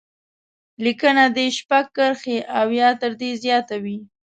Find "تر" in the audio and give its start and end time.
3.01-3.11